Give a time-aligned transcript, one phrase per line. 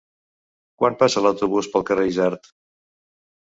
[0.83, 2.53] Quan passa l'autobús pel carrer Isard?